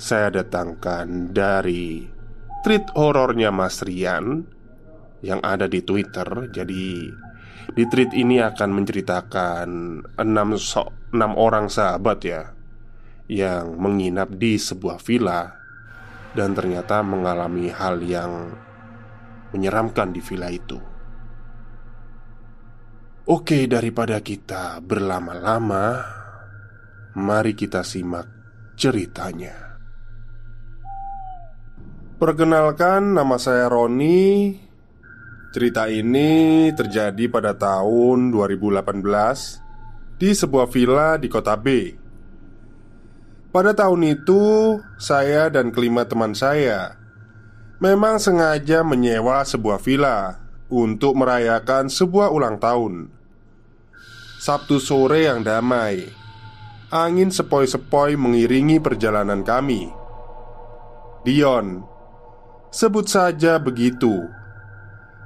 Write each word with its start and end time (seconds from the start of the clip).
saya 0.00 0.32
datangkan 0.32 1.28
dari 1.28 2.08
tweet 2.64 2.88
horornya 2.96 3.52
Mas 3.52 3.84
Rian 3.84 4.48
yang 5.20 5.44
ada 5.44 5.68
di 5.68 5.84
Twitter. 5.84 6.24
Jadi 6.48 7.04
di 7.76 7.84
tweet 7.84 8.16
ini 8.16 8.40
akan 8.40 8.70
menceritakan 8.80 9.68
enam 10.16 10.56
so 10.56 10.88
enam 11.12 11.36
orang 11.36 11.68
sahabat 11.68 12.18
ya 12.24 12.42
yang 13.28 13.76
menginap 13.76 14.32
di 14.32 14.56
sebuah 14.56 14.96
villa 15.04 15.52
dan 16.32 16.56
ternyata 16.56 17.04
mengalami 17.04 17.68
hal 17.68 18.00
yang 18.00 18.56
menyeramkan 19.52 20.16
di 20.16 20.24
villa 20.24 20.48
itu. 20.48 20.80
Oke, 23.30 23.68
daripada 23.70 24.18
kita 24.24 24.82
berlama-lama, 24.82 26.02
mari 27.14 27.54
kita 27.54 27.86
simak 27.86 28.26
ceritanya. 28.74 29.69
Perkenalkan, 32.20 33.16
nama 33.16 33.40
saya 33.40 33.72
Roni. 33.72 34.52
Cerita 35.56 35.88
ini 35.88 36.68
terjadi 36.76 37.32
pada 37.32 37.56
tahun 37.56 38.28
2018 38.28 40.20
di 40.20 40.28
sebuah 40.28 40.68
villa 40.68 41.16
di 41.16 41.32
kota 41.32 41.56
B. 41.56 41.96
Pada 43.48 43.72
tahun 43.72 44.20
itu, 44.20 44.76
saya 45.00 45.48
dan 45.48 45.72
kelima 45.72 46.04
teman 46.04 46.36
saya 46.36 46.92
memang 47.80 48.20
sengaja 48.20 48.84
menyewa 48.84 49.40
sebuah 49.40 49.80
villa 49.80 50.44
untuk 50.68 51.16
merayakan 51.16 51.88
sebuah 51.88 52.28
ulang 52.36 52.60
tahun. 52.60 53.08
Sabtu 54.44 54.76
sore 54.76 55.24
yang 55.24 55.40
damai, 55.40 56.04
angin 56.92 57.32
sepoi-sepoi 57.32 58.12
mengiringi 58.20 58.76
perjalanan 58.76 59.40
kami. 59.40 59.88
Dion 61.24 61.89
Sebut 62.70 63.10
saja 63.10 63.58
begitu. 63.58 64.30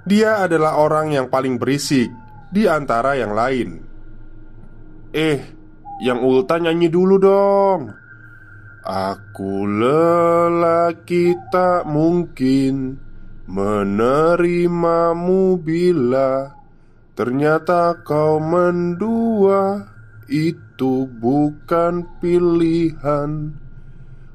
Dia 0.08 0.48
adalah 0.48 0.80
orang 0.80 1.12
yang 1.12 1.28
paling 1.28 1.60
berisik 1.60 2.08
di 2.48 2.64
antara 2.64 3.20
yang 3.20 3.36
lain. 3.36 3.84
Eh, 5.12 5.44
yang 6.00 6.24
ulta 6.24 6.56
nyanyi 6.56 6.88
dulu 6.88 7.20
dong. 7.20 7.92
Aku 8.84 9.68
lelaki 9.68 11.36
tak 11.52 11.84
mungkin 11.84 12.96
menerimamu 13.44 15.60
bila 15.60 16.48
ternyata 17.12 18.00
kau 18.04 18.40
mendua 18.40 19.84
itu 20.32 21.04
bukan 21.08 22.08
pilihan. 22.24 23.52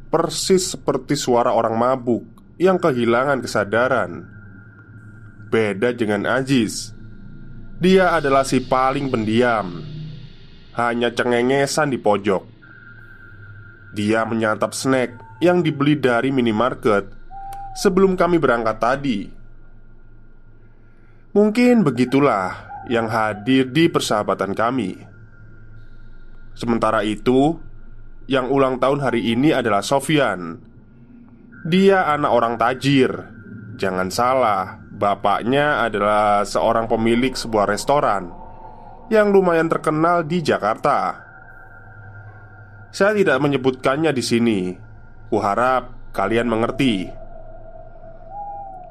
Persis 0.09 0.73
seperti 0.73 1.13
suara 1.13 1.53
orang 1.53 1.77
mabuk 1.77 2.38
yang 2.59 2.77
kehilangan 2.77 3.39
kesadaran. 3.39 4.27
Beda 5.49 5.95
dengan 5.95 6.27
Ajis, 6.27 6.93
dia 7.79 8.13
adalah 8.13 8.45
si 8.45 8.61
paling 8.61 9.09
pendiam, 9.09 9.81
hanya 10.75 11.09
cengengesan 11.09 11.89
di 11.89 11.97
pojok. 11.97 12.43
Dia 13.95 14.27
menyantap 14.27 14.75
snack 14.77 15.41
yang 15.41 15.65
dibeli 15.65 15.97
dari 15.97 16.29
minimarket 16.29 17.09
sebelum 17.79 18.13
kami 18.13 18.37
berangkat 18.37 18.77
tadi. 18.77 19.19
Mungkin 21.33 21.81
begitulah 21.81 22.83
yang 22.91 23.09
hadir 23.09 23.71
di 23.71 23.89
persahabatan 23.89 24.53
kami. 24.53 24.99
Sementara 26.53 27.01
itu, 27.07 27.57
yang 28.29 28.51
ulang 28.51 28.77
tahun 28.77 28.99
hari 29.01 29.33
ini 29.33 29.55
adalah 29.55 29.81
Sofian 29.81 30.68
dia 31.67 32.07
anak 32.07 32.31
orang 32.31 32.55
tajir. 32.55 33.11
Jangan 33.79 34.11
salah, 34.11 34.79
bapaknya 34.91 35.83
adalah 35.87 36.43
seorang 36.43 36.87
pemilik 36.87 37.31
sebuah 37.31 37.67
restoran 37.67 38.31
yang 39.07 39.31
lumayan 39.31 39.67
terkenal 39.67 40.23
di 40.23 40.43
Jakarta. 40.43 41.25
Saya 42.89 43.15
tidak 43.15 43.37
menyebutkannya 43.39 44.11
di 44.11 44.23
sini. 44.23 44.59
Kuharap 45.29 46.11
kalian 46.11 46.49
mengerti. 46.49 47.05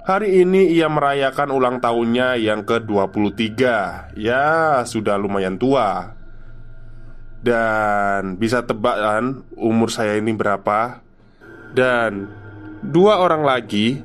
Hari 0.09 0.41
ini 0.41 0.73
ia 0.73 0.89
merayakan 0.89 1.53
ulang 1.53 1.85
tahunnya 1.85 2.41
yang 2.41 2.65
ke-23 2.65 3.53
Ya, 4.17 4.81
sudah 4.89 5.21
lumayan 5.21 5.61
tua 5.61 6.17
Dan 7.45 8.41
bisa 8.41 8.65
tebak 8.65 8.97
kan 8.97 9.45
umur 9.53 9.93
saya 9.93 10.17
ini 10.17 10.33
berapa 10.33 11.05
Dan 11.77 12.33
Dua 12.79 13.19
orang 13.19 13.43
lagi 13.43 13.99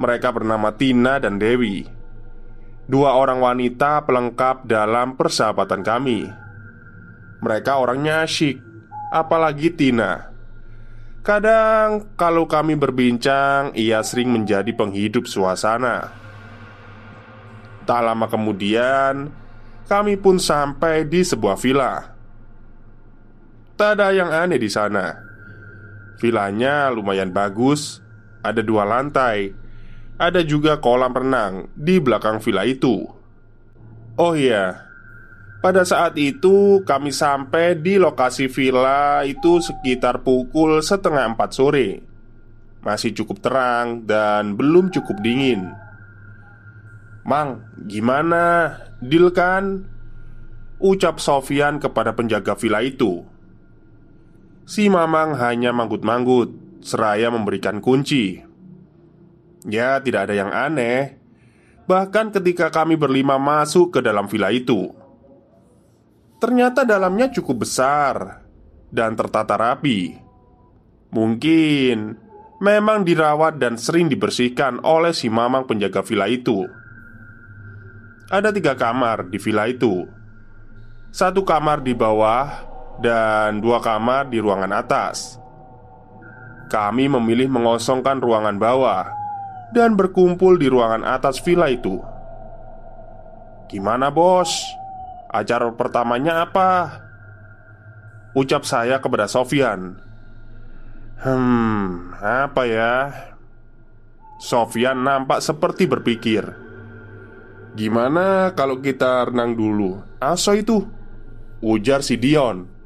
Mereka 0.00 0.32
bernama 0.32 0.72
Tina 0.72 1.20
dan 1.20 1.36
Dewi. 1.36 1.84
Dua 2.88 3.12
orang 3.12 3.44
wanita 3.44 4.08
pelengkap 4.08 4.64
dalam 4.64 5.20
persahabatan 5.20 5.84
kami. 5.84 6.24
Mereka 7.44 7.76
orangnya 7.76 8.24
asyik 8.24 8.56
Apalagi 9.12 9.68
Tina. 9.76 10.32
Kadang 11.20 12.08
kalau 12.16 12.48
kami 12.48 12.72
berbincang 12.72 13.76
Ia 13.76 14.00
sering 14.00 14.32
menjadi 14.32 14.72
penghidup 14.72 15.28
suasana. 15.28 16.08
Tak 17.84 18.00
lama 18.00 18.32
kemudian 18.32 19.28
Kami 19.84 20.16
pun 20.16 20.40
sampai 20.40 21.04
di 21.04 21.20
sebuah 21.20 21.60
villa. 21.60 22.16
Tak 23.76 23.90
ada 23.92 24.08
yang 24.16 24.32
aneh 24.32 24.56
di 24.56 24.72
sana 24.72 25.27
Vilanya 26.18 26.90
lumayan 26.90 27.30
bagus, 27.30 28.02
ada 28.42 28.58
dua 28.58 28.82
lantai. 28.82 29.54
Ada 30.18 30.42
juga 30.42 30.82
kolam 30.82 31.14
renang 31.14 31.70
di 31.78 32.02
belakang 32.02 32.42
villa 32.42 32.66
itu. 32.66 33.06
Oh 34.18 34.34
iya, 34.34 34.88
pada 35.62 35.86
saat 35.86 36.18
itu 36.18 36.82
kami 36.82 37.14
sampai 37.14 37.78
di 37.78 38.02
lokasi 38.02 38.50
villa 38.50 39.22
itu 39.22 39.62
sekitar 39.62 40.26
pukul 40.26 40.82
setengah 40.82 41.38
empat 41.38 41.50
sore. 41.54 42.02
Masih 42.82 43.14
cukup 43.14 43.38
terang 43.38 44.02
dan 44.02 44.58
belum 44.58 44.90
cukup 44.90 45.22
dingin. 45.22 45.70
Mang, 47.22 47.62
gimana? 47.86 48.74
Deal 48.98 49.30
kan? 49.30 49.86
Ucap 50.82 51.22
Sofian 51.22 51.78
kepada 51.78 52.14
penjaga 52.14 52.58
villa 52.58 52.82
itu 52.82 53.37
Si 54.68 54.84
Mamang 54.92 55.40
hanya 55.40 55.72
manggut-manggut 55.72 56.52
Seraya 56.84 57.32
memberikan 57.32 57.80
kunci. 57.80 58.36
Ya 59.64 59.96
tidak 60.04 60.28
ada 60.28 60.34
yang 60.36 60.52
aneh. 60.52 61.16
Bahkan 61.88 62.36
ketika 62.36 62.68
kami 62.68 63.00
berlima 63.00 63.40
masuk 63.40 63.96
ke 63.96 64.04
dalam 64.04 64.28
villa 64.28 64.52
itu 64.52 64.92
Ternyata 66.36 66.84
dalamnya 66.84 67.32
cukup 67.32 67.64
besar 67.64 68.44
Dan 68.92 69.16
tertata 69.16 69.56
rapi. 69.56 70.20
Mungkin 71.16 72.28
Memang 72.60 73.08
dirawat 73.08 73.56
dan 73.56 73.80
sering 73.80 74.12
dibersihkan 74.12 74.82
oleh 74.82 75.14
si 75.14 75.30
mamang 75.30 75.62
penjaga 75.64 76.02
villa 76.02 76.26
itu. 76.26 76.66
Ada 78.28 78.50
tiga 78.50 78.74
kamar 78.74 79.30
di 79.30 79.38
villa 79.38 79.70
itu. 79.70 80.10
Satu 81.14 81.46
kamar 81.46 81.86
di 81.86 81.94
bawah 81.94 82.67
dan 82.98 83.62
dua 83.62 83.78
kamar 83.78 84.26
di 84.26 84.42
ruangan 84.42 84.74
atas. 84.74 85.38
Kami 86.68 87.08
memilih 87.08 87.48
mengosongkan 87.48 88.20
ruangan 88.20 88.60
bawah 88.60 89.08
dan 89.72 89.96
berkumpul 89.96 90.60
di 90.60 90.68
ruangan 90.68 91.06
atas 91.06 91.40
villa 91.40 91.70
itu. 91.72 91.96
"Gimana, 93.70 94.12
Bos? 94.12 94.52
Acara 95.32 95.72
pertamanya 95.72 96.44
apa?" 96.44 96.70
ucap 98.36 98.68
saya 98.68 99.00
kepada 99.00 99.24
Sofian. 99.24 99.96
"Hmm, 101.24 102.12
apa 102.20 102.62
ya?" 102.68 102.94
Sofian 104.38 105.02
nampak 105.02 105.40
seperti 105.40 105.88
berpikir. 105.88 106.44
"Gimana 107.74 108.52
kalau 108.52 108.84
kita 108.84 109.32
renang 109.32 109.56
dulu?" 109.56 109.98
Aso 110.20 110.52
itu 110.52 110.84
Ujar 111.58 112.06
si 112.06 112.14
Dion 112.14 112.77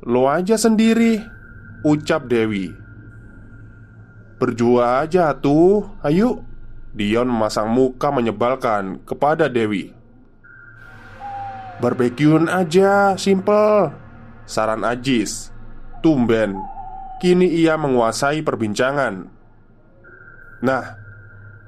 Lo 0.00 0.32
aja 0.32 0.56
sendiri 0.56 1.20
Ucap 1.84 2.24
Dewi. 2.24 2.72
Berdua 4.40 5.04
aja 5.04 5.36
tuh 5.36 5.92
Ayo. 6.00 6.44
Dion 6.96 7.28
memasang 7.28 7.68
muka 7.68 8.08
menyebalkan 8.08 9.04
kepada 9.04 9.46
Dewi. 9.46 9.92
Barbekyun 11.84 12.48
aja, 12.48 13.14
simple 13.20 13.92
Saran 14.48 14.88
Ajis. 14.88 15.52
Tumben 16.00 16.56
Kini 17.20 17.44
ia 17.60 17.76
menguasai 17.76 18.40
perbincangan. 18.40 19.28
Nah 20.64 20.84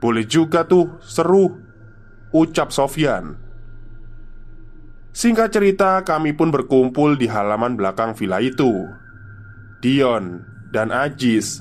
Boleh 0.01 0.25
juga 0.25 0.65
tuh, 0.65 0.97
seru 1.05 1.61
Ucap 2.33 2.73
Sofyan 2.73 3.52
Singkat 5.13 5.53
cerita, 5.53 6.01
kami 6.01 6.33
pun 6.33 6.49
berkumpul 6.49 7.21
di 7.21 7.29
halaman 7.29 7.77
belakang 7.77 8.17
villa 8.17 8.41
itu. 8.41 8.89
Dion 9.85 10.41
dan 10.73 10.89
Ajis 10.89 11.61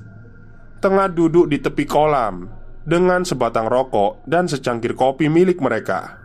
tengah 0.79 1.11
duduk 1.11 1.51
di 1.51 1.59
tepi 1.59 1.83
kolam 1.83 2.47
dengan 2.87 3.27
sebatang 3.27 3.67
rokok 3.67 4.23
dan 4.23 4.47
secangkir 4.47 4.95
kopi 4.95 5.27
milik 5.27 5.59
mereka. 5.59 6.17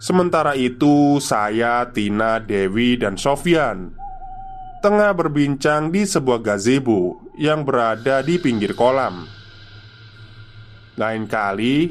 Sementara 0.00 0.56
itu, 0.56 1.20
saya, 1.22 1.86
Tina, 1.92 2.40
Dewi, 2.40 2.98
dan 2.98 3.14
Sofyan 3.20 3.94
tengah 4.84 5.16
berbincang 5.16 5.88
di 5.88 6.04
sebuah 6.04 6.44
gazebo 6.44 7.24
yang 7.40 7.64
berada 7.64 8.20
di 8.20 8.36
pinggir 8.36 8.76
kolam. 8.76 9.24
Lain 11.00 11.24
kali, 11.24 11.88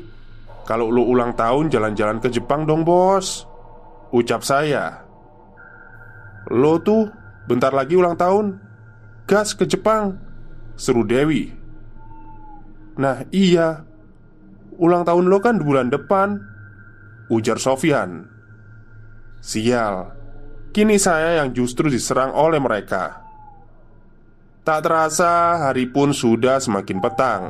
kalau 0.63 0.93
lu 0.93 1.09
ulang 1.09 1.33
tahun 1.33 1.73
jalan-jalan 1.73 2.21
ke 2.21 2.29
Jepang 2.29 2.69
dong, 2.69 2.85
bos. 2.85 3.52
Ucap 4.13 4.45
saya. 4.45 5.01
Lo 6.53 6.77
tuh 6.77 7.09
bentar 7.49 7.73
lagi 7.73 7.97
ulang 7.97 8.13
tahun. 8.13 8.61
Gas 9.25 9.57
ke 9.57 9.65
Jepang 9.65 10.21
Seru 10.77 11.01
Dewi. 11.01 11.49
Nah 12.93 13.25
iya. 13.33 13.89
Ulang 14.77 15.01
tahun 15.01 15.25
lo 15.29 15.41
kan 15.41 15.57
bulan 15.57 15.89
depan 15.89 16.37
Ujar 17.33 17.57
Sofyan 17.57 18.29
Sial. 19.41 20.13
Kini 20.73 21.01
saya 21.01 21.41
yang 21.41 21.49
justru 21.53 21.89
diserang 21.89 22.37
oleh 22.37 22.61
mereka. 22.61 23.21
Tak 24.61 24.85
terasa 24.85 25.57
hari 25.69 25.89
pun 25.89 26.13
sudah 26.13 26.61
semakin 26.61 27.01
petang. 27.01 27.41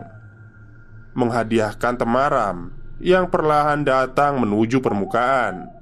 Menghadiahkan 1.11 1.99
temaram 1.99 2.71
Yang 3.03 3.35
perlahan 3.35 3.83
datang 3.83 4.39
menuju 4.39 4.79
permukaan 4.79 5.72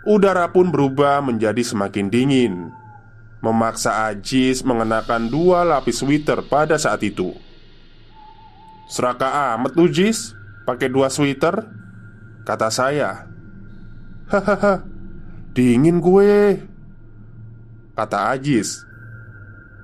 Udara 0.00 0.48
pun 0.48 0.72
berubah 0.72 1.20
menjadi 1.20 1.60
semakin 1.60 2.08
dingin. 2.08 2.72
Memaksa 3.44 4.08
Ajis 4.08 4.64
mengenakan 4.64 5.28
dua 5.28 5.64
lapis 5.64 6.00
sweater 6.00 6.40
pada 6.44 6.80
saat 6.80 7.04
itu. 7.04 7.36
Seraka 8.88 9.54
amat 9.54 9.76
lu 9.76 9.86
Jis 9.86 10.32
Pakai 10.64 10.88
dua 10.88 11.12
sweater 11.12 11.68
Kata 12.48 12.68
saya. 12.72 13.28
Hahaha 14.28 14.84
Dingin 15.52 16.00
gue 16.00 16.64
Kata 17.92 18.32
Ajis. 18.32 18.84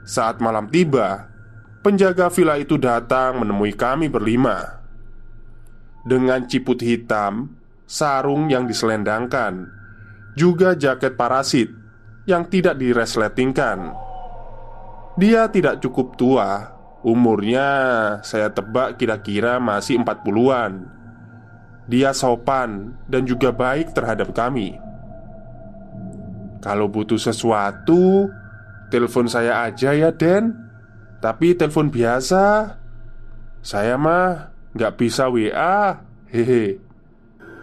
Saat 0.09 0.41
malam 0.41 0.69
tiba 0.73 1.29
Penjaga 1.85 2.33
villa 2.33 2.57
itu 2.57 2.81
datang 2.81 3.45
menemui 3.45 3.77
kami 3.77 4.09
berlima. 4.09 4.81
Dengan 6.09 6.49
ciput 6.49 6.81
hitam 6.81 7.53
Sarung 7.87 8.51
yang 8.51 8.67
diselendangkan 8.67 9.76
juga 10.37 10.77
jaket 10.77 11.17
parasit 11.17 11.73
yang 12.29 12.45
tidak 12.53 12.77
diresletingkan. 12.77 13.97
Dia 15.17 15.49
tidak 15.49 15.81
cukup 15.81 16.21
tua, 16.21 16.77
umurnya 17.01 17.69
saya 18.21 18.53
tebak 18.53 19.01
kira-kira 19.01 19.57
masih 19.57 19.97
40-an. 19.97 20.93
Dia 21.89 22.13
sopan 22.13 23.01
dan 23.09 23.25
juga 23.25 23.49
baik 23.49 23.97
terhadap 23.97 24.37
kami. 24.37 24.77
Kalau 26.61 26.91
butuh 26.91 27.17
sesuatu, 27.17 28.29
telepon 28.93 29.31
saya 29.31 29.65
aja 29.71 29.95
ya, 29.95 30.11
Den. 30.13 30.53
Tapi 31.23 31.55
telepon 31.55 31.89
biasa. 31.89 32.77
Saya 33.63 33.95
mah 33.95 34.51
nggak 34.75 34.95
bisa 34.99 35.31
WA. 35.31 36.03
Hehe. 36.27 36.83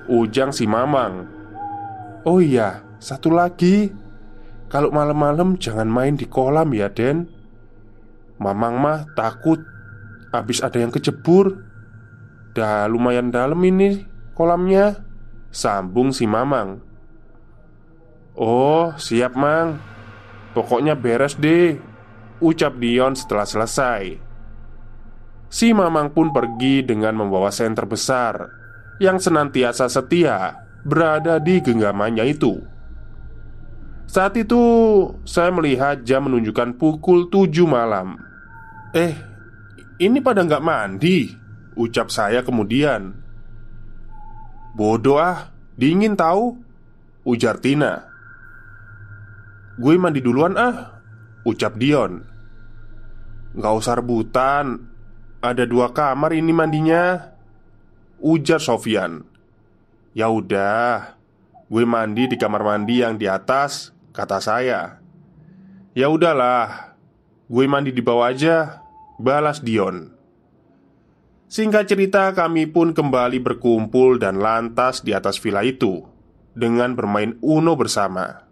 Ujang 0.08 0.56
si 0.56 0.64
Mamang 0.64 1.33
Oh 2.24 2.40
iya, 2.40 2.88
satu 3.04 3.36
lagi. 3.36 3.92
Kalau 4.72 4.96
malam-malam 4.96 5.60
jangan 5.60 5.92
main 5.92 6.16
di 6.16 6.24
kolam 6.24 6.72
ya 6.72 6.88
Den. 6.88 7.28
Mamang 8.40 8.82
mah 8.82 9.06
takut 9.14 9.62
Habis 10.34 10.66
ada 10.66 10.82
yang 10.82 10.90
kecebur 10.90 11.62
Dah 12.58 12.90
lumayan 12.90 13.30
dalam 13.30 13.60
ini 13.62 14.02
kolamnya. 14.34 15.04
Sambung 15.54 16.10
si 16.10 16.26
Mamang. 16.26 16.82
Oh 18.34 18.96
siap 18.96 19.36
Mang. 19.36 19.78
Pokoknya 20.58 20.96
beres 20.98 21.38
deh 21.38 21.78
Ucap 22.42 22.80
Dion 22.80 23.14
setelah 23.20 23.46
selesai. 23.46 24.18
Si 25.52 25.70
Mamang 25.76 26.16
pun 26.16 26.32
pergi 26.34 26.82
dengan 26.88 27.14
membawa 27.20 27.54
senter 27.54 27.86
besar 27.86 28.50
Yang 28.98 29.30
senantiasa 29.30 29.86
setia 29.86 30.63
berada 30.84 31.40
di 31.40 31.64
genggamannya 31.64 32.28
itu. 32.28 32.60
Saat 34.14 34.38
itu 34.38 34.62
saya 35.26 35.50
melihat 35.50 36.06
jam 36.06 36.30
menunjukkan 36.30 36.78
pukul 36.78 37.34
7 37.34 37.66
malam. 37.66 38.20
Eh, 38.94 39.16
ini 39.98 40.22
pada 40.22 40.46
nggak 40.46 40.62
mandi? 40.62 41.34
Ucap 41.74 42.14
saya 42.14 42.46
kemudian. 42.46 43.10
Bodoh 44.78 45.18
ah, 45.18 45.50
dingin 45.74 46.14
tahu? 46.14 46.62
Ujar 47.26 47.58
Tina. 47.58 48.06
Gue 49.82 49.98
mandi 49.98 50.22
duluan 50.22 50.54
ah, 50.54 51.02
ucap 51.42 51.74
Dion. 51.82 52.22
Gak 53.54 53.74
usah 53.74 53.98
rebutan, 53.98 54.78
ada 55.42 55.64
dua 55.66 55.90
kamar 55.90 56.38
ini 56.38 56.54
mandinya. 56.54 57.34
Ujar 58.22 58.62
Sofian. 58.62 59.33
Ya 60.14 60.30
udah, 60.30 61.18
gue 61.66 61.84
mandi 61.90 62.30
di 62.30 62.38
kamar 62.38 62.62
mandi 62.62 63.02
yang 63.02 63.18
di 63.18 63.26
atas, 63.26 63.90
kata 64.14 64.38
saya. 64.38 65.02
Ya 65.98 66.10
udahlah, 66.10 66.94
gue 67.50 67.66
mandi 67.66 67.90
di 67.90 68.02
bawah 68.02 68.30
aja, 68.30 68.86
balas 69.18 69.58
Dion. 69.62 70.14
Singkat 71.50 71.86
cerita, 71.86 72.30
kami 72.34 72.70
pun 72.70 72.94
kembali 72.98 73.42
berkumpul 73.42 74.18
dan 74.18 74.42
lantas 74.42 75.06
di 75.06 75.14
atas 75.14 75.38
villa 75.38 75.62
itu 75.62 76.02
dengan 76.54 76.94
bermain 76.98 77.38
Uno 77.42 77.74
bersama. 77.74 78.46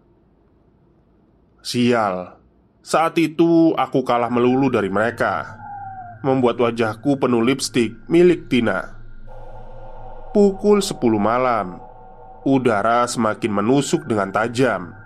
Sial, 1.62 2.38
saat 2.82 3.14
itu 3.18 3.74
aku 3.78 4.02
kalah 4.02 4.30
melulu 4.30 4.66
dari 4.66 4.90
mereka, 4.90 5.58
membuat 6.26 6.58
wajahku 6.58 7.18
penuh 7.18 7.42
lipstik 7.42 7.94
milik 8.10 8.50
Tina. 8.50 9.01
Pukul 10.32 10.80
10 10.80 10.96
malam. 11.20 11.76
Udara 12.48 13.04
semakin 13.04 13.52
menusuk 13.52 14.08
dengan 14.08 14.32
tajam. 14.32 14.96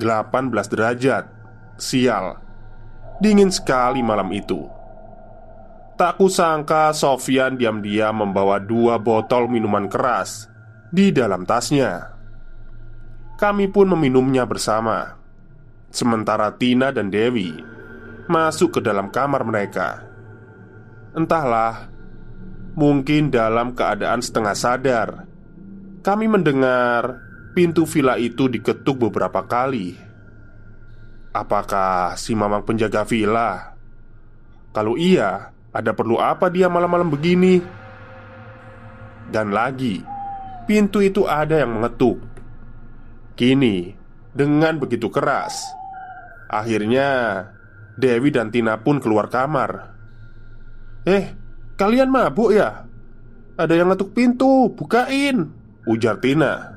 18 0.00 0.72
derajat. 0.72 1.28
Sial. 1.76 2.40
Dingin 3.20 3.52
sekali 3.52 4.00
malam 4.00 4.32
itu. 4.32 4.64
Tak 6.00 6.16
kusangka 6.16 6.96
Sofyan 6.96 7.60
diam-diam 7.60 8.24
membawa 8.24 8.62
dua 8.62 9.02
botol 9.02 9.50
minuman 9.50 9.90
keras 9.90 10.48
Di 10.88 11.10
dalam 11.12 11.44
tasnya. 11.44 12.16
Kami 13.36 13.68
pun 13.68 13.92
meminumnya 13.92 14.48
bersama. 14.48 15.18
Sementara 15.92 16.56
Tina 16.56 16.88
dan 16.88 17.12
Dewi 17.12 17.52
Masuk 18.32 18.78
ke 18.78 18.80
dalam 18.80 19.12
kamar 19.12 19.44
mereka. 19.44 20.08
Entahlah 21.12 21.87
Mungkin 22.78 23.34
dalam 23.34 23.74
keadaan 23.74 24.22
setengah 24.22 24.54
sadar 24.54 25.26
Kami 25.98 26.30
mendengar 26.30 27.18
pintu 27.50 27.82
villa 27.90 28.14
itu 28.14 28.46
diketuk 28.46 29.02
beberapa 29.02 29.42
kali 29.50 29.98
Apakah 31.34 32.14
si 32.14 32.38
mamang 32.38 32.62
penjaga 32.62 33.02
villa? 33.02 33.74
Kalau 34.70 34.94
iya, 34.94 35.50
ada 35.74 35.90
perlu 35.90 36.22
apa 36.22 36.46
dia 36.54 36.70
malam-malam 36.70 37.10
begini? 37.10 37.58
Dan 39.26 39.50
lagi, 39.50 39.98
pintu 40.70 41.02
itu 41.02 41.26
ada 41.26 41.58
yang 41.58 41.82
mengetuk 41.82 42.22
Kini, 43.34 43.90
dengan 44.30 44.78
begitu 44.78 45.10
keras 45.10 45.66
Akhirnya, 46.46 47.42
Dewi 47.98 48.30
dan 48.30 48.54
Tina 48.54 48.78
pun 48.78 49.02
keluar 49.02 49.26
kamar 49.26 49.98
Eh, 51.02 51.47
Kalian 51.78 52.10
mabuk 52.10 52.50
ya? 52.50 52.90
Ada 53.54 53.78
yang 53.78 53.94
ngetuk 53.94 54.10
pintu, 54.10 54.74
bukain 54.74 55.50
Ujar 55.86 56.18
Tina 56.18 56.74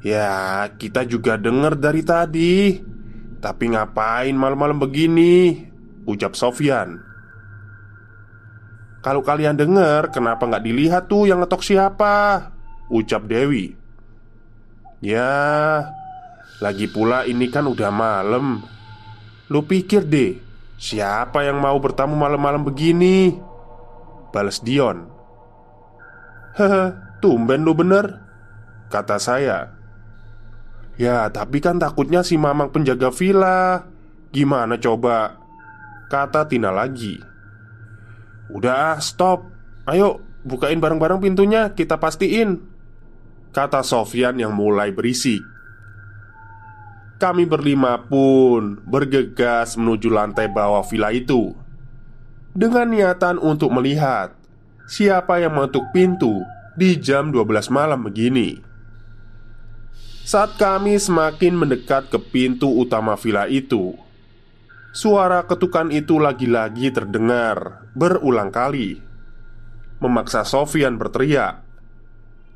Ya, 0.00 0.64
kita 0.80 1.04
juga 1.04 1.36
dengar 1.36 1.76
dari 1.76 2.00
tadi 2.00 2.80
Tapi 3.40 3.64
ngapain 3.72 4.32
malam-malam 4.32 4.80
begini? 4.80 5.64
Ucap 6.08 6.36
Sofyan 6.36 7.00
Kalau 9.00 9.20
kalian 9.20 9.56
dengar, 9.56 10.08
kenapa 10.08 10.48
nggak 10.48 10.64
dilihat 10.64 11.04
tuh 11.08 11.28
yang 11.28 11.44
ngetok 11.44 11.64
siapa? 11.64 12.48
Ucap 12.88 13.28
Dewi 13.28 13.76
Ya, 15.04 15.84
lagi 16.64 16.88
pula 16.88 17.28
ini 17.28 17.48
kan 17.52 17.68
udah 17.68 17.92
malam 17.92 18.64
Lu 19.48 19.64
pikir 19.64 20.04
deh 20.04 20.43
Siapa 20.74 21.46
yang 21.46 21.62
mau 21.62 21.78
bertamu 21.78 22.18
malam-malam 22.18 22.66
begini? 22.66 23.38
Balas 24.34 24.58
Dion. 24.58 25.06
Hehe, 26.54 26.94
tumben 27.18 27.66
lu 27.66 27.74
bener 27.74 28.22
Kata 28.90 29.18
saya. 29.18 29.74
Ya, 30.94 31.26
tapi 31.26 31.58
kan 31.58 31.82
takutnya 31.82 32.22
si 32.22 32.38
mamang 32.38 32.70
penjaga 32.70 33.10
villa. 33.10 33.82
Gimana 34.30 34.78
coba? 34.78 35.34
Kata 36.06 36.46
Tina 36.46 36.70
lagi. 36.70 37.18
Udah, 38.54 39.02
stop. 39.02 39.50
Ayo, 39.90 40.22
bukain 40.46 40.78
bareng-bareng 40.78 41.18
pintunya, 41.18 41.74
kita 41.74 41.98
pastiin. 41.98 42.62
Kata 43.50 43.82
Sofyan 43.82 44.38
yang 44.38 44.54
mulai 44.54 44.94
berisik 44.94 45.53
kami 47.18 47.46
berlima 47.46 48.00
pun 48.04 48.82
bergegas 48.84 49.78
menuju 49.78 50.10
lantai 50.10 50.50
bawah 50.50 50.82
villa 50.86 51.14
itu. 51.14 51.54
Dengan 52.54 52.86
niatan 52.90 53.42
untuk 53.42 53.74
melihat 53.74 54.34
Siapa 54.84 55.40
yang 55.40 55.56
mengetuk 55.56 55.88
pintu 55.96 56.44
di 56.76 57.00
jam 57.00 57.32
12 57.32 57.72
malam 57.72 58.04
begini. 58.04 58.60
Saat 60.28 60.60
kami 60.60 61.00
semakin 61.00 61.56
mendekat 61.56 62.12
ke 62.12 62.20
pintu 62.20 62.68
utama 62.68 63.16
villa 63.16 63.48
itu 63.48 63.96
Suara 64.94 65.42
ketukan 65.48 65.88
itu 65.90 66.20
lagi-lagi 66.20 66.92
terdengar 66.92 67.88
berulang 67.96 68.52
kali. 68.52 69.00
Memaksa 70.04 70.44
Sofian 70.44 71.00
berteriak 71.00 71.64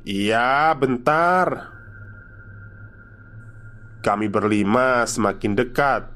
Iya, 0.05 0.71
bentar 0.77 1.78
kami 3.99 4.31
berlima 4.31 5.03
semakin 5.03 5.53
dekat 5.55 6.07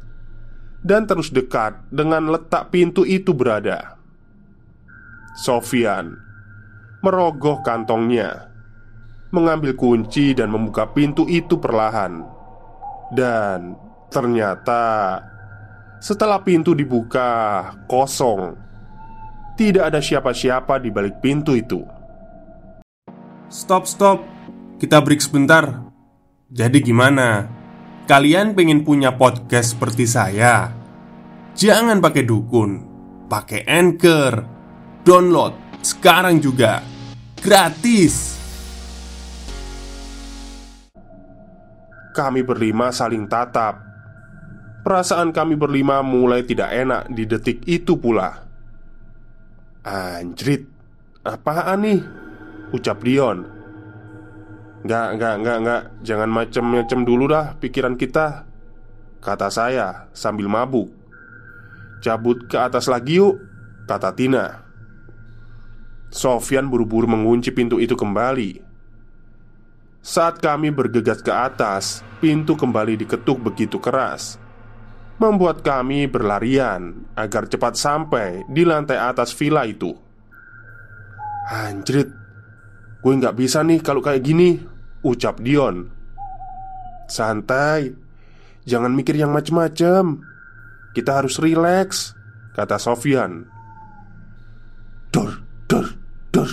dan 0.84 1.08
terus 1.08 1.32
dekat 1.32 1.80
dengan 1.90 2.28
letak 2.32 2.72
pintu 2.72 3.08
itu 3.08 3.32
berada. 3.32 3.96
Sofian 5.34 6.24
merogoh 7.04 7.60
kantongnya, 7.60 8.48
mengambil 9.36 9.76
kunci 9.76 10.32
dan 10.32 10.48
membuka 10.48 10.88
pintu 10.96 11.28
itu 11.28 11.60
perlahan. 11.60 12.24
Dan 13.12 13.76
ternyata 14.08 15.20
setelah 16.00 16.40
pintu 16.40 16.72
dibuka 16.72 17.70
kosong, 17.92 18.56
tidak 19.60 19.92
ada 19.92 20.00
siapa-siapa 20.00 20.80
di 20.80 20.90
balik 20.90 21.20
pintu 21.20 21.60
itu. 21.60 21.84
Stop, 23.52 23.86
stop, 23.86 24.24
kita 24.80 24.98
break 25.04 25.22
sebentar. 25.22 25.84
Jadi, 26.50 26.82
gimana? 26.82 27.46
Kalian 28.04 28.52
pengen 28.52 28.84
punya 28.84 29.16
podcast 29.16 29.80
seperti 29.80 30.04
saya? 30.04 30.76
Jangan 31.56 32.04
pakai 32.04 32.28
dukun, 32.28 32.84
pakai 33.32 33.64
anchor, 33.64 34.44
download 35.08 35.56
sekarang 35.80 36.44
juga 36.44 36.84
gratis. 37.40 38.36
Kami 42.12 42.44
berlima 42.44 42.92
saling 42.92 43.24
tatap. 43.32 43.80
Perasaan 44.84 45.32
kami 45.32 45.56
berlima 45.56 46.04
mulai 46.04 46.44
tidak 46.44 46.76
enak 46.76 47.08
di 47.08 47.24
detik 47.24 47.64
itu 47.64 47.96
pula. 47.96 48.36
Anjrit, 49.88 50.68
apaan 51.24 51.88
nih? 51.88 52.04
Ucap 52.76 53.00
Dion 53.00 53.63
Nggak, 54.84 55.08
nggak, 55.16 55.36
nggak, 55.40 55.58
nggak. 55.64 55.82
Jangan 56.04 56.30
macem-macem 56.30 57.00
dulu 57.08 57.32
dah 57.32 57.56
pikiran 57.56 57.96
kita. 57.96 58.44
Kata 59.24 59.48
saya 59.48 60.12
sambil 60.12 60.52
mabuk. 60.52 60.92
Cabut 62.04 62.52
ke 62.52 62.60
atas 62.60 62.92
lagi 62.92 63.24
yuk 63.24 63.40
Kata 63.88 64.12
Tina. 64.12 64.60
Sofyan 66.12 66.68
buru-buru 66.68 67.08
mengunci 67.08 67.56
pintu 67.56 67.80
itu 67.80 67.96
kembali. 67.96 68.60
Saat 70.04 70.44
kami 70.44 70.68
bergegas 70.68 71.24
ke 71.24 71.32
atas 71.32 72.04
Pintu 72.20 72.56
kembali 72.56 72.96
diketuk 73.00 73.40
begitu 73.40 73.80
keras. 73.84 74.40
Membuat 75.20 75.64
kami 75.64 76.08
berlarian 76.08 77.08
Agar 77.16 77.48
cepat 77.48 77.76
sampai 77.76 78.48
di 78.48 78.64
lantai 78.64 79.00
atas 79.00 79.36
villa 79.36 79.64
itu. 79.68 79.92
Anjrit 81.52 82.08
Gue 83.04 83.20
nggak 83.20 83.36
bisa 83.36 83.60
nih 83.68 83.84
kalau 83.84 84.00
kayak 84.00 84.24
gini 84.24 84.73
Ucap 85.04 85.44
Dion. 85.44 85.92
Santai. 87.12 87.92
Jangan 88.64 88.96
mikir 88.96 89.20
yang 89.20 89.36
macem-macem. 89.36 90.24
Kita 90.96 91.20
harus 91.20 91.36
rileks 91.42 92.16
Kata 92.54 92.78
Sofyan. 92.78 93.50
Dor, 95.10 95.42
dor, 95.66 95.88
dor. 96.30 96.50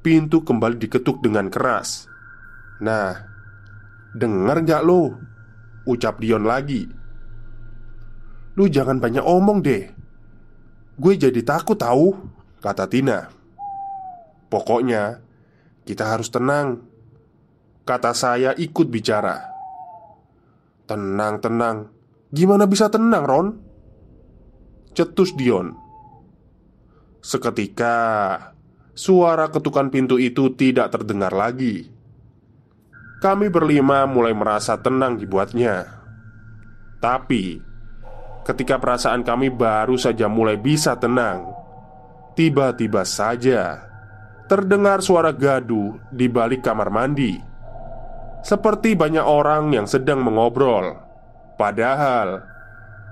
Pintu 0.00 0.40
kembali 0.40 0.80
diketuk 0.80 1.20
dengan 1.20 1.52
keras. 1.52 2.08
Nah 2.80 3.28
Dengar 4.16 4.64
gak 4.64 4.82
lo? 4.88 5.20
Ucap 5.84 6.16
Dion 6.18 6.48
lagi. 6.48 6.88
Lu 8.56 8.64
jangan 8.66 8.96
banyak 8.98 9.20
omong 9.20 9.60
deh. 9.60 9.84
Gue 10.96 11.14
jadi 11.14 11.38
takut 11.44 11.76
tahu 11.76 12.16
Kata 12.64 12.88
Tina. 12.88 13.28
Pokoknya 14.48 15.20
Kita 15.84 16.08
harus 16.08 16.32
tenang 16.32 16.87
Kata 17.88 18.12
saya 18.12 18.52
ikut 18.52 18.92
bicara. 18.92 19.48
Tenang, 20.84 21.40
tenang 21.40 21.88
Gimana 22.28 22.68
bisa 22.68 22.92
tenang, 22.92 23.24
Ron? 23.24 23.48
Cetus 24.92 25.32
Dion. 25.32 25.72
Seketika 27.24 27.96
Suara 28.92 29.48
ketukan 29.48 29.88
pintu 29.88 30.20
itu 30.20 30.52
tidak 30.52 30.92
terdengar 30.92 31.32
lagi. 31.32 31.88
Kami 33.24 33.48
berlima 33.48 34.04
mulai 34.04 34.36
merasa 34.36 34.76
tenang 34.76 35.16
dibuatnya. 35.16 35.88
Tapi 37.00 37.56
Ketika 38.44 38.76
perasaan 38.76 39.24
kami 39.24 39.48
baru 39.48 39.96
saja 39.96 40.28
mulai 40.28 40.60
bisa 40.60 40.98
tenang 41.00 41.46
Tiba-tiba 42.36 43.06
saja 43.06 43.86
Terdengar 44.50 44.98
suara 44.98 45.30
gaduh 45.30 45.94
di 46.10 46.26
balik 46.26 46.66
kamar 46.66 46.90
mandi 46.90 47.48
seperti 48.42 48.94
banyak 48.94 49.24
orang 49.24 49.74
yang 49.74 49.86
sedang 49.86 50.22
mengobrol. 50.22 50.98
Padahal 51.58 52.42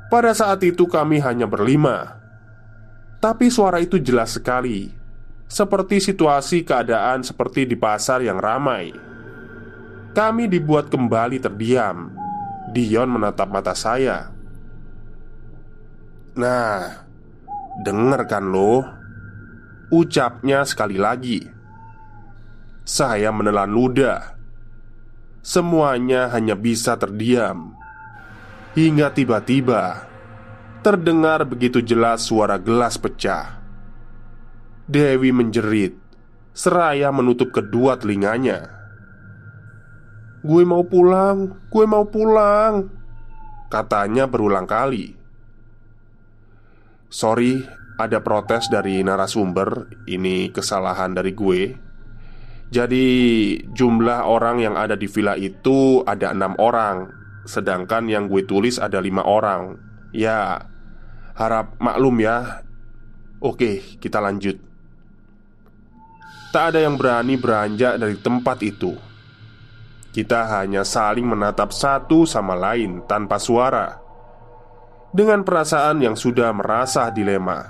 pada 0.07 0.31
saat 0.31 0.63
itu 0.63 0.87
kami 0.87 1.19
hanya 1.19 1.51
berlima, 1.51 2.19
tapi 3.19 3.51
suara 3.51 3.83
itu 3.83 3.99
jelas 3.99 4.39
sekali 4.39 5.07
seperti 5.47 6.03
situasi 6.03 6.67
keadaan 6.67 7.23
seperti 7.23 7.67
di 7.67 7.79
pasar 7.79 8.23
yang 8.23 8.39
ramai. 8.39 8.91
Kami 10.13 10.49
dibuat 10.51 10.91
kembali 10.91 11.39
terdiam. 11.39 12.11
Dion 12.73 13.09
menatap 13.09 13.49
mata 13.53 13.73
saya. 13.77 14.33
Nah, 16.37 17.05
denger 17.81 18.21
kan 18.29 18.45
lo? 18.49 18.85
Ucapnya 19.89 20.67
sekali 20.67 20.99
lagi. 20.99 21.41
Saya 22.83 23.31
menelan 23.31 23.71
ludah. 23.71 24.36
Semuanya 25.47 26.27
hanya 26.35 26.59
bisa 26.59 26.99
terdiam. 26.99 27.79
Hingga 28.75 29.15
tiba-tiba 29.15 30.11
terdengar 30.83 31.47
begitu 31.47 31.79
jelas 31.79 32.27
suara 32.27 32.59
gelas 32.59 32.99
pecah. 32.99 33.63
Dewi 34.91 35.31
menjerit, 35.31 35.95
seraya 36.51 37.15
menutup 37.15 37.55
kedua 37.55 37.95
telinganya. 37.95 38.75
Gue 40.43 40.67
mau 40.67 40.83
pulang, 40.83 41.59
gue 41.75 41.87
mau 41.91 42.07
pulang 42.07 42.87
Katanya 43.67 44.31
berulang 44.31 44.63
kali 44.63 45.11
Sorry, 47.11 47.67
ada 47.99 48.23
protes 48.23 48.71
dari 48.71 49.03
narasumber 49.03 49.91
Ini 50.07 50.55
kesalahan 50.55 51.19
dari 51.19 51.35
gue 51.35 51.86
Jadi 52.67 53.07
jumlah 53.73 54.27
orang 54.27 54.59
yang 54.59 54.75
ada 54.75 54.99
di 54.99 55.07
villa 55.07 55.39
itu 55.39 56.03
ada 56.03 56.35
enam 56.35 56.59
orang 56.59 57.17
Sedangkan 57.47 58.11
yang 58.11 58.27
gue 58.27 58.43
tulis 58.43 58.83
ada 58.83 58.99
lima 58.99 59.23
orang. 59.23 59.79
Ya, 60.11 60.67
harap 61.39 61.79
maklum 61.79 62.19
ya. 62.19 62.67
Oke, 63.39 63.81
kita 64.03 64.19
lanjut. 64.19 64.59
Tak 66.51 66.75
ada 66.75 66.83
yang 66.83 66.99
berani 66.99 67.39
beranjak 67.39 68.03
dari 68.03 68.19
tempat 68.19 68.59
itu. 68.67 68.99
Kita 70.11 70.59
hanya 70.59 70.83
saling 70.83 71.29
menatap 71.29 71.71
satu 71.71 72.27
sama 72.27 72.59
lain 72.59 73.07
tanpa 73.07 73.39
suara. 73.39 74.03
Dengan 75.15 75.47
perasaan 75.47 76.03
yang 76.03 76.19
sudah 76.19 76.51
merasa 76.51 77.09
dilema. 77.15 77.63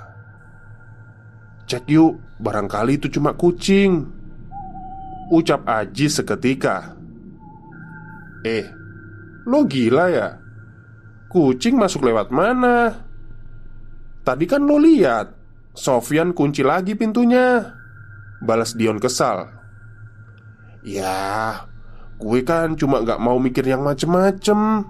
Cek 1.67 1.85
yuk, 1.85 2.39
barangkali 2.39 2.97
itu 2.97 3.11
cuma 3.11 3.35
kucing 3.35 4.16
Ucap 5.27 5.67
Aji 5.67 6.07
seketika. 6.07 6.95
Eh, 8.47 8.63
lo 9.43 9.67
gila 9.67 10.07
ya? 10.07 10.27
Kucing 11.27 11.75
masuk 11.75 12.07
lewat 12.07 12.31
mana? 12.31 13.03
Tadi 14.23 14.47
kan 14.47 14.63
lo 14.63 14.79
lihat 14.79 15.35
Sofyan 15.75 16.31
kunci 16.31 16.63
lagi 16.63 16.95
pintunya. 16.95 17.75
Balas 18.39 18.71
Dion 18.71 19.03
kesal. 19.03 19.51
Ya, 20.87 21.67
Gue 22.15 22.47
kan 22.47 22.79
cuma 22.79 23.03
gak 23.03 23.19
mau 23.19 23.35
mikir 23.35 23.67
yang 23.67 23.83
macem-macem. 23.83 24.87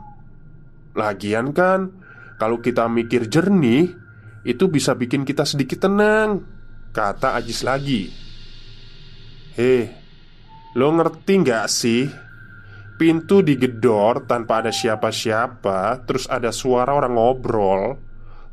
Lagian 0.93 1.49
kan 1.53 1.93
Kalau 2.41 2.57
kita 2.57 2.89
mikir 2.89 3.29
jernih 3.29 3.85
Itu 4.41 4.65
bisa 4.65 4.97
bikin 4.97 5.29
kita 5.29 5.45
sedikit 5.45 5.85
tenang 5.85 6.41
Kata 6.89 7.37
Ajis 7.37 7.61
lagi. 7.61 8.09
Hei 9.53 10.06
Lo 10.77 10.93
ngerti 10.93 11.41
gak 11.41 11.65
sih? 11.73 12.05
Pintu 13.01 13.41
digedor 13.41 14.29
tanpa 14.29 14.61
ada 14.61 14.69
siapa-siapa 14.69 16.05
Terus 16.05 16.29
ada 16.29 16.53
suara 16.53 16.93
orang 16.93 17.17
ngobrol. 17.17 17.97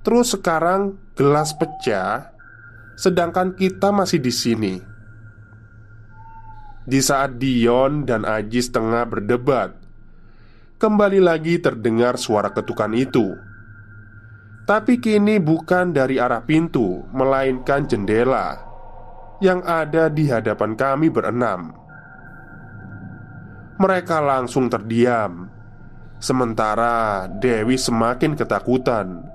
Terus 0.01 0.33
sekarang 0.33 0.97
gelas 1.13 1.53
pecah 1.53 2.33
Sedangkan 2.97 3.53
kita 3.53 3.93
masih 3.93 4.25
di 4.25 4.33
sini. 4.33 4.75
Di 6.89 7.01
saat 7.05 7.37
Dion 7.37 8.09
dan 8.09 8.25
Ajis 8.25 8.73
tengah 8.73 9.05
berdebat 9.05 9.77
Kembali 10.81 11.21
lagi 11.21 11.61
terdengar 11.61 12.17
suara 12.17 12.57
ketukan 12.57 12.93
itu. 12.97 13.37
Tapi 14.65 14.97
kini 14.97 15.37
bukan 15.45 15.93
dari 15.93 16.17
arah 16.17 16.41
pintu 16.41 17.05
Melainkan 17.13 17.85
jendela 17.85 18.65
Yang 19.45 19.61
ada 19.69 20.09
di 20.09 20.25
hadapan 20.33 20.73
kami 20.73 21.13
berenam 21.13 21.84
Mereka 23.75 24.23
langsung 24.23 24.71
terdiam. 24.71 25.51
Sementara 26.23 27.27
Dewi 27.27 27.75
semakin 27.75 28.39
ketakutan. 28.39 29.27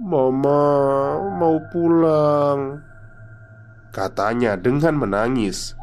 Mama 0.00 0.62
mau 1.36 1.56
pulang 1.72 2.80
Katanya 3.90 4.54
dengan 4.54 5.00
menangis. 5.00 5.74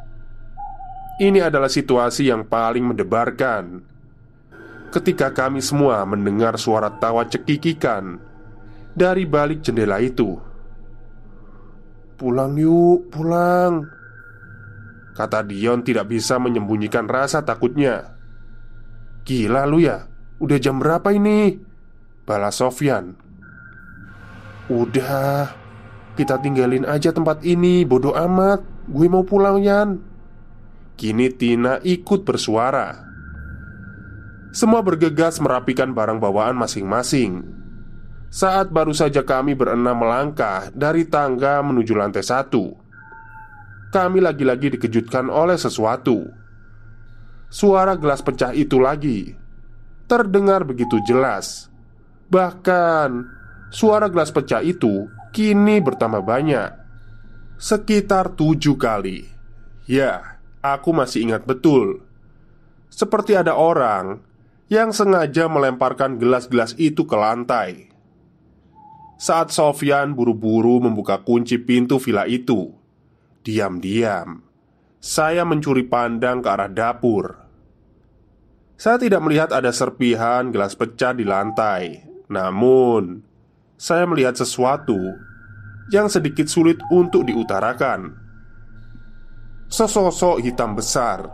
Ini 1.18 1.50
adalah 1.50 1.68
situasi 1.68 2.30
yang 2.30 2.46
paling 2.46 2.86
mendebarkan. 2.86 3.82
Ketika 4.94 5.34
kami 5.34 5.60
semua 5.60 6.06
mendengar 6.06 6.56
suara 6.56 6.94
tawa 6.94 7.28
cekikikan 7.28 8.22
Dari 8.94 9.26
balik 9.26 9.66
jendela 9.66 10.00
itu. 10.00 10.38
Pulang 12.18 12.58
yuk, 12.58 13.14
pulang 13.14 13.97
Kata 15.18 15.42
Dion 15.42 15.82
tidak 15.82 16.14
bisa 16.14 16.38
menyembunyikan 16.38 17.10
rasa 17.10 17.42
takutnya 17.42 18.14
Gila 19.26 19.66
lu 19.66 19.82
ya, 19.82 20.06
udah 20.38 20.58
jam 20.62 20.78
berapa 20.78 21.10
ini? 21.10 21.58
Balas 22.22 22.62
Sofyan 22.62 23.18
Udah, 24.70 25.58
kita 26.14 26.38
tinggalin 26.38 26.86
aja 26.86 27.10
tempat 27.10 27.42
ini, 27.42 27.82
bodoh 27.82 28.14
amat 28.14 28.62
Gue 28.86 29.10
mau 29.10 29.26
pulang 29.26 29.58
Yan 29.58 29.98
Kini 30.98 31.30
Tina 31.30 31.78
ikut 31.86 32.26
bersuara. 32.26 33.06
Semua 34.50 34.82
bergegas 34.82 35.38
merapikan 35.38 35.94
barang 35.94 36.18
bawaan 36.18 36.58
masing-masing. 36.58 37.46
Saat 38.34 38.74
baru 38.74 38.98
saja 38.98 39.22
kami 39.22 39.54
berenam 39.54 39.94
melangkah 39.94 40.74
dari 40.74 41.06
tangga 41.06 41.62
menuju 41.62 41.94
lantai 41.94 42.26
satu, 42.26 42.74
kami 43.98 44.22
lagi-lagi 44.22 44.78
dikejutkan 44.78 45.34
oleh 45.34 45.58
sesuatu. 45.58 46.30
Suara 47.50 47.98
gelas 47.98 48.22
pecah 48.22 48.54
itu 48.54 48.78
lagi 48.78 49.34
terdengar 50.06 50.62
begitu 50.62 51.02
jelas. 51.02 51.74
Bahkan 52.30 53.10
suara 53.74 54.06
gelas 54.06 54.30
pecah 54.30 54.62
itu 54.62 55.10
kini 55.34 55.82
bertambah 55.82 56.22
banyak, 56.22 56.70
sekitar 57.58 58.38
tujuh 58.38 58.78
kali. 58.78 59.26
Ya, 59.88 60.38
Aku 60.76 60.92
masih 60.92 61.30
ingat 61.30 61.48
betul 61.48 62.04
Seperti 62.92 63.38
ada 63.38 63.56
orang 63.56 64.20
Yang 64.68 65.00
sengaja 65.00 65.48
melemparkan 65.48 66.20
gelas-gelas 66.20 66.76
itu 66.76 67.08
ke 67.08 67.16
lantai 67.16 67.88
Saat 69.16 69.54
Sofyan 69.54 70.14
buru-buru 70.18 70.82
membuka 70.82 71.22
kunci 71.22 71.62
pintu 71.62 72.02
villa 72.02 72.28
itu 72.28 72.74
Diam-diam. 73.48 74.44
Saya 75.00 75.48
mencuri 75.48 75.88
pandang 75.88 76.44
ke 76.44 76.52
arah 76.52 76.68
dapur. 76.68 77.32
Saya 78.76 79.00
tidak 79.00 79.24
melihat 79.24 79.56
ada 79.56 79.72
serpihan 79.72 80.52
gelas 80.52 80.76
pecah 80.76 81.16
di 81.16 81.24
lantai. 81.24 82.04
Namun 82.28 83.24
Saya 83.80 84.04
melihat 84.04 84.36
sesuatu 84.36 85.00
Yang 85.96 86.20
sedikit 86.20 86.52
sulit 86.52 86.76
untuk 86.92 87.24
diutarakan. 87.24 88.20
Sesosok 89.72 90.44
hitam 90.44 90.76
besar 90.76 91.32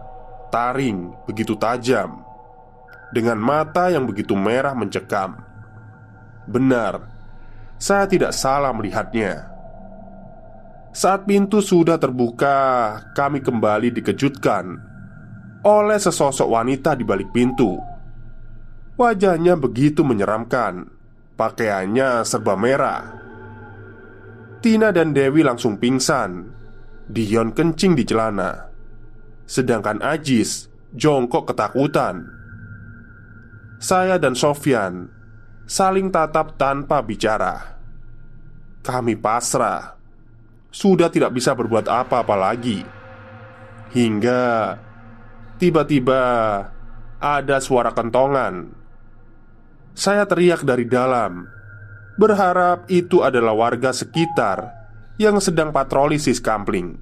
Taring 0.54 1.26
begitu 1.26 1.58
tajam 1.58 2.22
Dengan 3.10 3.42
mata 3.42 3.90
yang 3.90 4.06
begitu 4.06 4.38
merah 4.38 4.78
mencekam. 4.78 5.42
Benar 6.46 7.10
Saya 7.82 8.06
tidak 8.06 8.38
salah 8.38 8.70
melihatnya 8.70 9.53
Saat 10.94 11.26
pintu 11.26 11.58
sudah 11.58 11.98
terbuka 11.98 12.94
Kami 13.18 13.42
kembali 13.42 13.90
dikejutkan 13.98 14.78
Oleh 15.66 15.98
sesosok 15.98 16.46
wanita 16.54 16.94
di 16.94 17.02
balik 17.02 17.34
pintu. 17.34 17.82
Wajahnya 18.94 19.58
begitu 19.58 20.06
menyeramkan 20.06 20.86
Pakaiannya 21.34 22.22
serba 22.22 22.54
merah. 22.54 23.10
Tina 24.62 24.94
dan 24.94 25.18
Dewi 25.18 25.42
langsung 25.42 25.82
pingsan 25.82 26.54
Dion 27.10 27.58
kencing 27.58 27.98
di 27.98 28.06
celana. 28.06 28.70
Sedangkan 29.50 29.98
Ajis 29.98 30.70
jongkok 30.94 31.50
ketakutan. 31.52 32.30
Saya 33.82 34.22
dan 34.22 34.38
Sofyan 34.38 35.10
saling 35.66 36.14
tatap 36.14 36.56
tanpa 36.56 37.02
bicara. 37.02 37.82
Kami 38.86 39.18
pasrah 39.18 40.03
Sudah 40.74 41.14
tidak 41.14 41.38
bisa 41.38 41.54
berbuat 41.54 41.86
apa-apa 41.86 42.34
lagi 42.34 42.82
Hingga 43.94 44.74
Tiba-tiba 45.62 46.22
Ada 47.22 47.62
suara 47.62 47.94
kentongan 47.94 48.74
Saya 49.94 50.26
teriak 50.26 50.66
dari 50.66 50.90
dalam 50.90 51.46
Berharap 52.14 52.90
itu 52.94 53.22
adalah 53.26 53.54
warga 53.54 53.90
sekitar 53.90 54.84
yang 55.18 55.38
sedang 55.42 55.70
patroli 55.70 56.18
sis 56.18 56.42
kampling. 56.42 56.98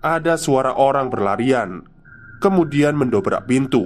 Ada 0.00 0.40
suara 0.40 0.76
orang 0.76 1.12
berlarian, 1.12 1.84
kemudian 2.40 2.96
mendobrak 2.96 3.44
pintu. 3.44 3.84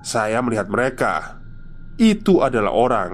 Saya 0.00 0.40
melihat 0.44 0.68
mereka. 0.68 1.40
Itu 2.00 2.40
adalah 2.40 2.72
orang. 2.72 3.12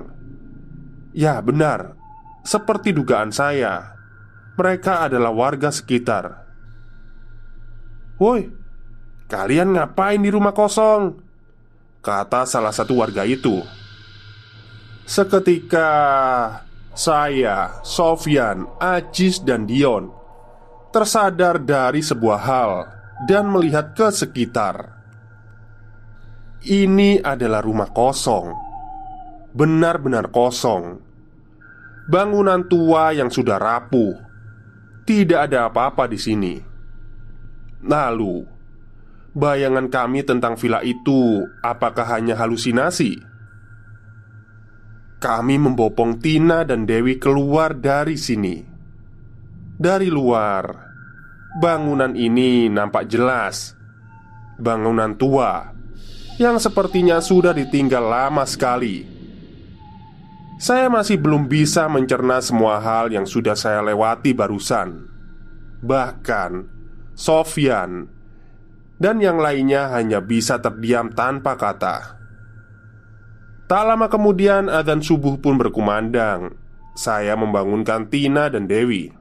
Ya, 1.10 1.42
benar. 1.42 1.98
Seperti 2.46 2.94
dugaan 2.94 3.34
saya, 3.34 3.98
mereka 4.54 5.02
adalah 5.10 5.34
warga 5.34 5.74
sekitar. 5.74 6.46
"Woi, 8.22 8.46
kalian 9.26 9.74
ngapain 9.74 10.22
di 10.22 10.30
rumah 10.30 10.54
kosong?" 10.54 11.26
kata 12.06 12.46
salah 12.46 12.70
satu 12.70 13.02
warga 13.02 13.26
itu. 13.26 13.66
Seketika 15.02 15.90
saya, 16.94 17.82
Sofyan, 17.82 18.70
Ajis, 18.78 19.42
dan 19.42 19.66
Dion 19.66 20.14
tersadar 20.94 21.60
dari 21.60 22.00
sebuah 22.00 22.40
hal 22.40 22.70
dan 23.26 23.50
melihat 23.50 23.92
ke 23.92 24.08
sekitar. 24.08 24.96
Ini 26.66 27.20
adalah 27.20 27.60
rumah 27.60 27.90
kosong, 27.92 28.54
benar-benar 29.52 30.32
kosong. 30.32 31.05
Bangunan 32.06 32.62
tua 32.70 33.10
yang 33.10 33.26
sudah 33.26 33.58
rapuh, 33.58 34.14
tidak 35.02 35.50
ada 35.50 35.66
apa-apa 35.66 36.06
di 36.06 36.18
sini. 36.18 36.54
Lalu, 37.82 38.46
bayangan 39.34 39.90
kami 39.90 40.22
tentang 40.22 40.54
villa 40.54 40.86
itu 40.86 41.42
apakah 41.66 42.06
hanya 42.14 42.38
halusinasi? 42.38 43.18
Kami 45.18 45.56
membopong 45.58 46.22
Tina 46.22 46.62
dan 46.62 46.86
Dewi 46.86 47.18
keluar 47.18 47.74
dari 47.74 48.14
sini. 48.14 48.62
Dari 49.74 50.06
luar, 50.06 50.62
bangunan 51.58 52.14
ini 52.14 52.70
nampak 52.70 53.10
jelas. 53.10 53.74
Bangunan 54.56 55.18
tua 55.18 55.74
yang 56.36 56.60
sepertinya 56.60 57.20
sudah 57.20 57.56
ditinggal 57.56 58.04
lama 58.04 58.44
sekali. 58.44 59.15
Saya 60.56 60.88
masih 60.88 61.20
belum 61.20 61.52
bisa 61.52 61.84
mencerna 61.84 62.40
semua 62.40 62.80
hal 62.80 63.12
yang 63.12 63.28
sudah 63.28 63.52
saya 63.52 63.84
lewati 63.84 64.32
barusan. 64.32 65.04
Bahkan 65.84 66.52
Sofyan 67.12 68.08
dan 68.96 69.20
yang 69.20 69.36
lainnya 69.36 69.92
hanya 69.92 70.24
bisa 70.24 70.56
terdiam 70.60 71.12
tanpa 71.12 71.60
kata. 71.60 72.16
Tak 73.68 73.82
lama 73.84 74.08
kemudian 74.08 74.72
adzan 74.72 75.04
subuh 75.04 75.36
pun 75.36 75.60
berkumandang. 75.60 76.56
Saya 76.96 77.36
membangunkan 77.36 78.08
Tina 78.08 78.48
dan 78.48 78.64
Dewi. 78.64 79.12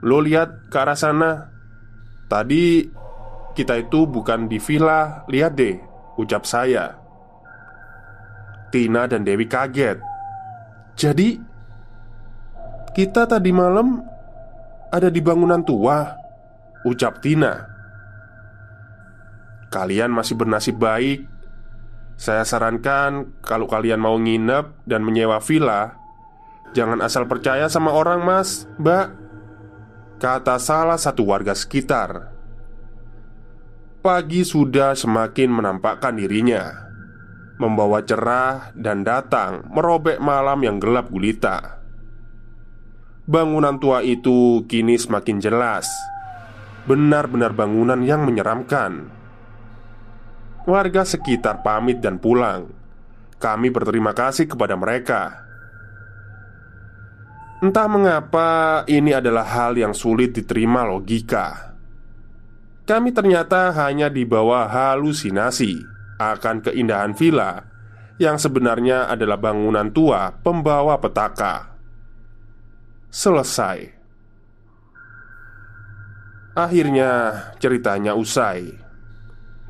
Lo 0.00 0.24
lihat 0.24 0.72
ke 0.72 0.76
arah 0.80 0.96
sana. 0.96 1.52
Tadi 2.32 2.88
kita 3.52 3.76
itu 3.76 4.08
bukan 4.08 4.48
di 4.48 4.56
villa, 4.56 5.28
lihat 5.28 5.58
deh, 5.58 5.76
ucap 6.16 6.48
saya. 6.48 6.99
Tina 8.70 9.10
dan 9.10 9.26
Dewi 9.26 9.50
kaget. 9.50 9.98
Jadi, 10.94 11.38
kita 12.94 13.26
tadi 13.26 13.50
malam 13.50 14.02
ada 14.90 15.10
di 15.10 15.18
bangunan 15.18 15.62
tua, 15.62 16.14
ucap 16.86 17.18
Tina. 17.18 17.66
Kalian 19.70 20.10
masih 20.10 20.34
bernasib 20.34 20.78
baik. 20.78 21.26
Saya 22.18 22.44
sarankan 22.44 23.38
kalau 23.40 23.70
kalian 23.70 24.02
mau 24.02 24.18
nginep 24.18 24.84
dan 24.84 25.00
menyewa 25.06 25.40
villa, 25.40 25.94
jangan 26.74 27.00
asal 27.00 27.24
percaya 27.24 27.70
sama 27.70 27.94
orang, 27.94 28.20
Mas, 28.26 28.66
Mbak. 28.76 29.06
Kata 30.20 30.60
salah 30.60 31.00
satu 31.00 31.24
warga 31.24 31.56
sekitar. 31.56 32.28
Pagi 34.04 34.44
sudah 34.44 34.92
semakin 34.92 35.48
menampakkan 35.48 36.12
dirinya 36.12 36.89
membawa 37.60 38.00
cerah 38.00 38.72
dan 38.72 39.04
datang 39.04 39.68
merobek 39.68 40.16
malam 40.16 40.64
yang 40.64 40.80
gelap 40.80 41.12
gulita. 41.12 41.84
Bangunan 43.28 43.76
tua 43.76 44.00
itu 44.00 44.64
kini 44.64 44.96
semakin 44.96 45.38
jelas, 45.38 45.86
benar-benar 46.88 47.52
bangunan 47.52 48.00
yang 48.00 48.24
menyeramkan. 48.24 49.12
Warga 50.64 51.04
sekitar 51.04 51.60
pamit 51.60 52.00
dan 52.00 52.16
pulang. 52.16 52.72
Kami 53.36 53.68
berterima 53.68 54.16
kasih 54.16 54.48
kepada 54.48 54.74
mereka. 54.76 55.46
Entah 57.60 57.88
mengapa 57.92 58.48
ini 58.88 59.12
adalah 59.12 59.44
hal 59.44 59.76
yang 59.76 59.92
sulit 59.92 60.32
diterima 60.32 60.84
logika. 60.84 61.76
Kami 62.88 63.12
ternyata 63.12 63.68
hanya 63.76 64.08
di 64.08 64.24
bawah 64.24 64.64
halusinasi 64.64 65.89
akan 66.20 66.60
keindahan 66.60 67.16
villa 67.16 67.64
yang 68.20 68.36
sebenarnya 68.36 69.08
adalah 69.08 69.40
bangunan 69.40 69.88
tua 69.88 70.36
pembawa 70.44 71.00
petaka. 71.00 71.72
Selesai. 73.08 73.96
Akhirnya 76.52 77.32
ceritanya 77.56 78.12
usai. 78.12 78.76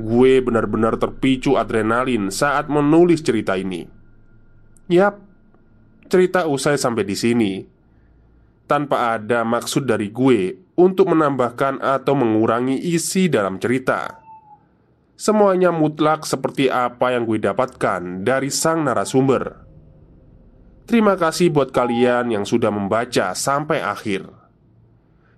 Gue 0.01 0.43
benar-benar 0.43 0.99
terpicu 0.99 1.55
adrenalin 1.55 2.35
saat 2.35 2.67
menulis 2.67 3.23
cerita 3.23 3.55
ini. 3.55 3.87
Yap, 4.91 5.23
cerita 6.11 6.51
usai 6.51 6.75
sampai 6.75 7.07
di 7.07 7.15
sini. 7.15 7.53
Tanpa 8.67 9.15
ada 9.15 9.47
maksud 9.47 9.87
dari 9.87 10.11
gue 10.11 10.75
untuk 10.75 11.15
menambahkan 11.15 11.79
atau 11.79 12.19
mengurangi 12.19 12.81
isi 12.91 13.31
dalam 13.31 13.63
cerita. 13.63 14.20
Semuanya 15.21 15.69
mutlak 15.69 16.25
seperti 16.25 16.73
apa 16.73 17.13
yang 17.13 17.29
gue 17.29 17.37
dapatkan 17.37 18.25
dari 18.25 18.49
sang 18.49 18.89
narasumber. 18.89 19.69
Terima 20.89 21.13
kasih 21.13 21.53
buat 21.53 21.77
kalian 21.77 22.33
yang 22.33 22.49
sudah 22.49 22.73
membaca 22.73 23.37
sampai 23.37 23.85
akhir. 23.85 24.25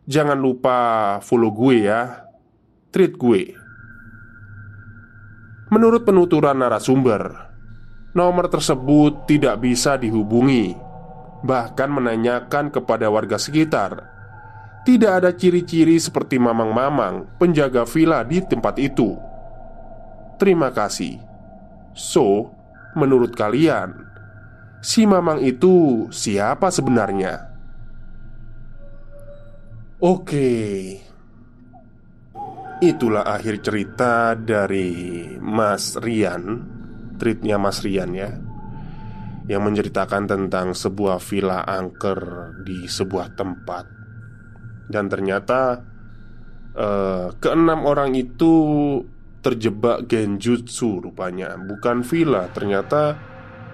Jangan 0.07 0.39
lupa 0.39 0.79
follow 1.19 1.51
gue 1.51 1.91
ya, 1.91 2.31
treat 2.95 3.19
gue. 3.19 3.59
Menurut 5.75 6.07
penuturan 6.07 6.63
narasumber, 6.63 7.51
nomor 8.15 8.47
tersebut 8.55 9.27
tidak 9.27 9.67
bisa 9.67 9.99
dihubungi, 9.99 10.79
bahkan 11.43 11.91
menanyakan 11.91 12.71
kepada 12.71 13.11
warga 13.11 13.35
sekitar. 13.35 13.99
Tidak 14.87 15.11
ada 15.11 15.35
ciri-ciri 15.35 15.99
seperti 15.99 16.39
mamang-mamang 16.39 17.35
penjaga 17.43 17.83
villa 17.83 18.23
di 18.23 18.39
tempat 18.47 18.79
itu. 18.79 19.32
Terima 20.43 20.75
kasih. 20.75 21.23
So, 21.95 22.51
menurut 22.99 23.31
kalian, 23.39 23.95
si 24.83 25.07
Mamang 25.07 25.39
itu 25.39 26.11
siapa 26.11 26.67
sebenarnya? 26.67 27.47
Oke, 30.03 30.51
itulah 32.83 33.23
akhir 33.23 33.63
cerita 33.63 34.35
dari 34.35 35.31
Mas 35.39 35.95
Rian, 35.95 36.59
tweetnya 37.23 37.55
Mas 37.63 37.87
Rian 37.87 38.11
ya, 38.11 38.35
yang 39.47 39.63
menceritakan 39.63 40.27
tentang 40.27 40.75
sebuah 40.75 41.23
villa 41.23 41.63
angker 41.63 42.19
di 42.67 42.91
sebuah 42.91 43.39
tempat, 43.39 43.87
dan 44.91 45.07
ternyata 45.07 45.87
uh, 46.75 47.31
keenam 47.39 47.87
orang 47.87 48.19
itu 48.19 48.51
terjebak 49.43 50.07
genjutsu 50.07 51.03
rupanya. 51.03 51.59
Bukan 51.59 52.07
villa, 52.07 52.49
ternyata 52.55 53.19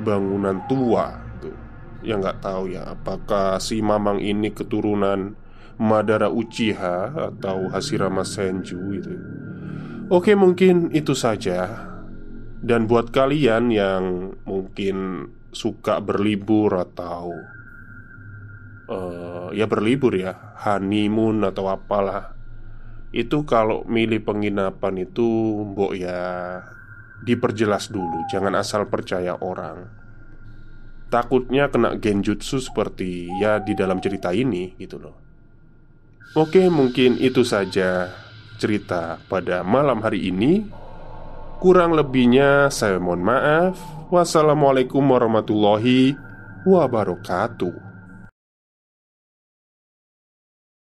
bangunan 0.01 0.65
tua 0.67 1.13
tuh. 1.39 1.55
Ya 2.01 2.17
nggak 2.17 2.41
tahu 2.41 2.73
ya 2.73 2.97
apakah 2.97 3.61
si 3.61 3.85
Mamang 3.85 4.19
ini 4.19 4.51
keturunan 4.51 5.37
Madara 5.79 6.33
Uchiha 6.33 7.15
atau 7.15 7.71
Hashirama 7.71 8.27
Senju 8.27 8.79
gitu 8.99 9.15
Oke 10.09 10.33
mungkin 10.33 10.89
itu 10.97 11.13
saja. 11.13 11.85
Dan 12.59 12.91
buat 12.91 13.15
kalian 13.15 13.71
yang 13.71 14.35
mungkin 14.49 15.29
suka 15.53 16.03
berlibur 16.03 16.75
atau 16.75 17.31
uh, 18.89 19.53
Ya 19.53 19.69
berlibur 19.69 20.17
ya 20.17 20.57
Honeymoon 20.65 21.45
atau 21.45 21.69
apalah 21.69 22.38
itu 23.15 23.45
kalau 23.49 23.85
milih 23.89 24.21
penginapan 24.21 25.09
itu 25.09 25.27
Mbok 25.73 25.93
ya 25.97 26.21
Diperjelas 27.19 27.91
dulu. 27.91 28.31
Jangan 28.31 28.55
asal 28.55 28.87
percaya 28.87 29.35
orang. 29.43 29.91
Takutnya 31.09 31.73
kena 31.73 31.97
genjutsu 31.99 32.63
seperti 32.63 33.27
ya 33.41 33.59
di 33.59 33.75
dalam 33.75 33.99
cerita 33.99 34.31
ini 34.31 34.77
gitu 34.79 35.01
loh. 35.01 35.17
Oke 36.37 36.69
mungkin 36.69 37.17
itu 37.19 37.43
saja 37.43 38.13
cerita 38.61 39.19
pada 39.27 39.65
malam 39.65 40.05
hari 40.05 40.29
ini. 40.29 40.69
Kurang 41.59 41.97
lebihnya 41.99 42.71
saya 42.71 43.03
mohon 43.03 43.25
maaf. 43.25 43.75
Wassalamualaikum 44.15 45.03
warahmatullahi 45.03 46.15
wabarakatuh. 46.63 47.88